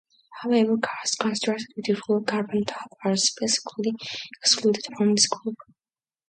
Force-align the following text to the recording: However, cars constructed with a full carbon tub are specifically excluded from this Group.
However, 0.41 0.77
cars 0.79 1.11
constructed 1.13 1.67
with 1.77 1.87
a 1.87 1.95
full 1.95 2.23
carbon 2.23 2.63
tub 2.65 2.89
are 3.05 3.15
specifically 3.15 3.93
excluded 4.43 4.83
from 4.97 5.13
this 5.13 5.27
Group. 5.27 5.57